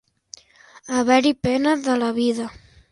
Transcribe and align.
Haver-hi 0.95 1.35
pena 1.43 1.75
de 1.87 1.95
la 2.05 2.11
vida. 2.21 2.51